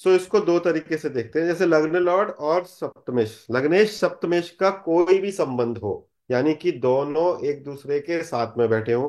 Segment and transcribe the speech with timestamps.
[0.00, 4.70] सो इसको दो तरीके से देखते हैं जैसे लग्न लॉर्ड और सप्तमेश। लग्नेश सप्तमेश का
[4.80, 5.92] कोई भी संबंध हो
[6.30, 9.08] यानी कि दोनों एक दूसरे के साथ में बैठे हो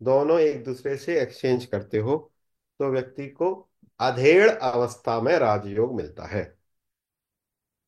[0.00, 2.16] दोनों एक दूसरे से एक्सचेंज करते हो
[2.80, 3.52] तो व्यक्ति को
[4.00, 6.42] अधेड़ अवस्था में राजयोग मिलता है।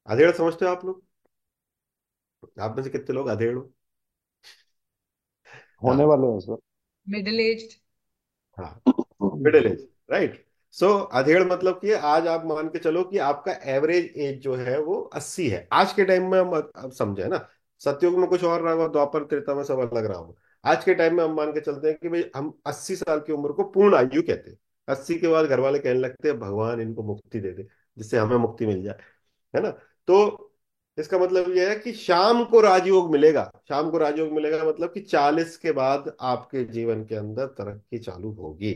[0.09, 1.03] अधेड़ समझते हो आप लोग?
[2.61, 3.71] आप में से कितने लोग अधेड़ हो?
[5.85, 6.57] होने वाले हैं सर।
[7.07, 7.69] मिडिल एज
[8.59, 8.82] हाँ
[9.37, 10.45] मिडिल एज राइट
[10.75, 14.79] सो अधेड़ मतलब कि आज आप मान के चलो कि आपका एवरेज एज जो है
[14.81, 17.39] वो अस्सी है। आज के टाइम में हम समझे ना?
[17.81, 20.95] सतयुग में कुछ और रहा होगा द्वापर, त्रेता में सब अलग रहा होगा आज के
[20.95, 23.65] टाइम में हम मान के चलते हैं कि भाई हम अस्सी साल की उम्र को
[23.65, 27.41] पूर्ण आयु कहते हैं। अस्सी के बाद घर वाले कहने लगते हैं, भगवान इनको मुक्ति
[27.41, 27.67] दे दे,
[27.99, 28.99] जिससे हमें मुक्ति मिल जाए।
[29.54, 29.71] है ना?
[30.09, 30.53] तो
[30.99, 35.01] इसका मतलब यह है कि शाम को राजयोग मिलेगा। शाम को राजयोग मिलेगा मतलब कि
[35.01, 38.75] चालीस के बाद आपके जीवन के अंदर तरक्की चालू होगी।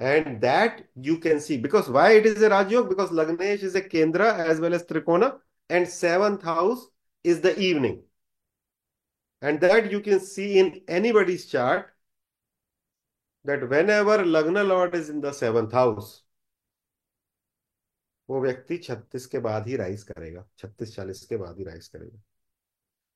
[0.00, 3.82] And that you can see because why it is a Rajyog because Lagnesh is a
[3.82, 6.86] Kendra as well as Trikona and seventh house
[7.22, 8.02] is the evening
[9.42, 11.90] and that you can see in anybody's chart
[13.44, 16.22] that whenever Lagna Lord is in the seventh house
[18.30, 22.18] वो व्यक्ति छत्तीस के बाद ही rise करेगा छत्तीस चालीस के बाद ही राइज करेगा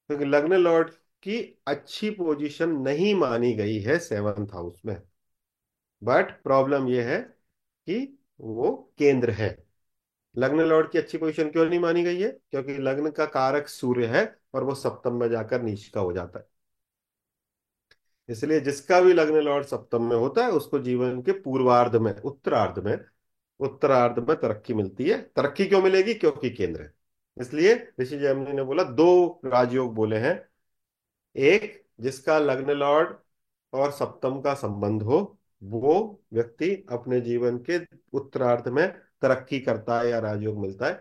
[0.08, 0.90] क्योंकि लग्न लॉर्ड
[1.22, 1.36] की
[1.68, 4.96] अच्छी पोजीशन नहीं मानी गई है सेवंथ हाउस में
[6.04, 7.18] बट प्रॉब्लम यह है
[7.86, 9.64] कि वो केंद्र है।
[10.36, 12.38] लग्न लॉर्ड की अच्छी पोजीशन क्यों नहीं मानी गई है?
[12.50, 16.38] क्योंकि लग्न का कारक सूर्य है और वो सप्तम में जाकर नीच का हो जाता
[16.38, 16.46] है।
[18.28, 22.84] इसलिए जिसका भी लग्न लॉर्ड सप्तम में होता है, उसको जीवन के पूर्वार्ध में, उत्तरार्ध
[22.84, 22.98] में
[23.60, 26.14] उत्तरार्ध में तरक्की मिलती है। तरक्की क्यों मिलेगी?
[26.14, 26.94] क्योंकि केंद्र है।
[27.40, 30.48] इसलिए ऋषि जयमिनी ने बोला, दो राजयोग बोले हैं।
[31.36, 33.16] एक, जिसका लग्न लॉर्ड
[33.72, 37.78] और सप्तम का संबंध हो वो व्यक्ति अपने जीवन के
[38.12, 38.86] उत्तरार्ध में
[39.22, 41.00] तरक्की करता है या राजयोग मिलता है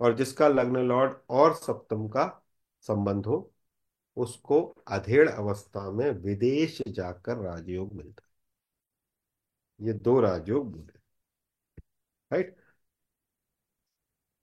[0.00, 2.26] और जिसका लग्न लॉर्ड और सप्तम का
[2.84, 3.52] संबंध हो,
[4.16, 8.22] उसको अधेड़ अवस्था में विदेश जाकर राजयोग मिलता
[9.80, 10.98] है। ये दो राजयोग बोले
[12.30, 12.56] right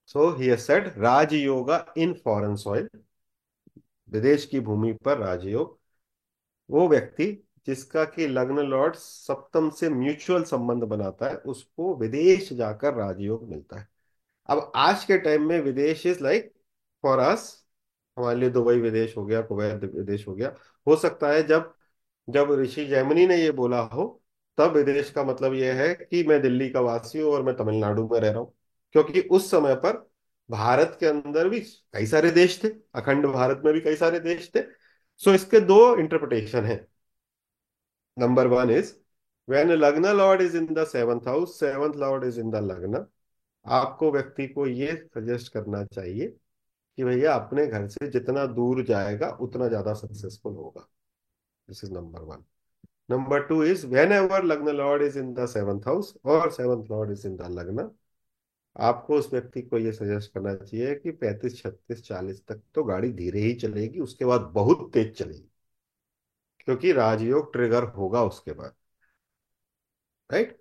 [0.08, 2.90] so he said Rajyoga in foreign soil
[4.10, 5.78] विदेश की भूमि पर राजयोग.
[6.70, 7.26] वो व्यक्ति
[7.68, 13.80] जिसका कि लग्न लॉर्ड सप्तम से म्यूचुअल संबंध बनाता है, उसको विदेश जाकर राजयोग मिलता
[13.80, 13.88] है।
[14.48, 16.54] अब आज के टाइम में विदेश इज़ लाइक
[17.04, 17.66] फॉर अस,
[18.18, 20.56] हमारे लिए दुबई विदेश हो गया, कुवैत विदेश हो गया।
[20.88, 21.74] हो सकता है जब
[22.30, 24.24] जब ऋषि जैमिनी ने ये बोला हो,
[24.58, 28.10] तब विदेश का मतलब यह है कि मैं दिल्ली का वासी हूँ और मैं तमिलनाडु
[28.12, 28.54] में रह रहा हूँ।
[28.92, 30.10] क्योंकि उस समय पर
[30.52, 34.52] भारत के अंदर भी कई सारे देश थे, अखंड भारत में भी कई सारे देश
[34.56, 34.62] थे।
[35.18, 36.88] सो इसके दो इंटरप्रिटेशन है।
[38.20, 38.94] Number one is
[39.48, 43.06] when lagna lord is in the seventh house seventh lord is in the lagna
[43.66, 49.30] आपको व्यक्ति को ये सजेस्ट करना चाहिए कि भैया अपने घर से जितना दूर जाएगा,
[49.32, 50.88] उतना ज़्यादा सक्सेसफुल होगा।
[51.68, 52.44] This is number one
[53.12, 57.28] number two is whenever lagna lord is in the seventh house और seventh lord is
[57.28, 57.90] in the lagna
[58.76, 63.12] आपको उस व्यक्ति को ये सजेस्ट करना चाहिए कि पैंतीस, छत्तीस, चालीस तक तो गाड़ी
[63.14, 65.50] धीरे ही चलेगी, उसके बाद बहुत तेज चलेगी।
[66.60, 68.74] क्योंकि राजयोग ट्रिगर होगा उसके बाद।
[70.32, 70.60] राइट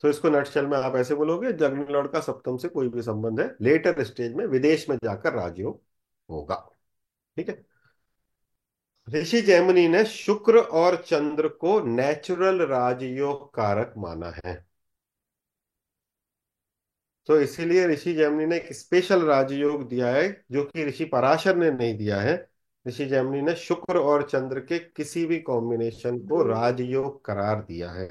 [0.00, 3.40] तो इसको नटशेल में आप ऐसे बोलोगे जग्न लॉर्ड का सप्तम से कोई भी संबंध
[3.40, 5.82] है लेटर स्टेज में विदेश में जाकर राजयोग
[6.30, 6.76] होगा।
[7.36, 7.66] ठीक है?
[9.08, 14.66] ऋषि जैमिनी ने शुक्र और चंद्र को नेचुरल राजयोग कारक माना है।
[17.26, 21.70] तो इसीलिए ऋषि जैमिनी ने एक स्पेशल राजयोग दिया है, जो कि ऋषि पराशर ने
[21.70, 22.47] नहीं दिया है।
[22.88, 28.08] ऋषि जैमिनी ने शुक्र और चंद्र के किसी भी कॉम्बिनेशन को राजयोग करार दिया है।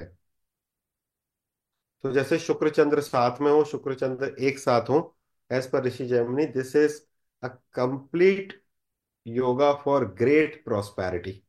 [2.04, 5.16] तो जैसे शुक्र चंद्र साथ में हो, शुक्र चंद्र एक साथ हो
[5.50, 7.00] as per Rishi Jaimini this is
[7.42, 8.62] a complete
[9.26, 11.42] yoga for great prosperity